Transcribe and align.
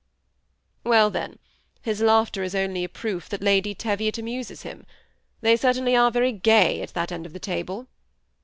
"Well, 0.83 1.11
then, 1.11 1.37
his 1.83 2.01
laughter 2.01 2.41
is 2.41 2.55
only 2.55 2.83
a 2.83 2.89
proof 2.89 3.29
that 3.29 3.43
Lady 3.43 3.75
Teviot 3.75 4.17
amuses 4.17 4.63
him; 4.63 4.87
they 5.41 5.55
certainly 5.55 5.95
are 5.95 6.09
very 6.09 6.31
gay 6.31 6.81
at 6.81 6.95
that 6.95 7.11
end 7.11 7.27
of 7.27 7.33
the 7.33 7.39
table." 7.39 7.85